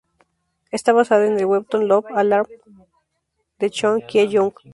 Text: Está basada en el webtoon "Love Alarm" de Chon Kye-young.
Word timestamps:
Está 0.71 0.93
basada 0.93 1.27
en 1.27 1.37
el 1.37 1.45
webtoon 1.45 1.87
"Love 1.87 2.07
Alarm" 2.15 2.47
de 3.59 3.69
Chon 3.69 4.01
Kye-young. 4.01 4.51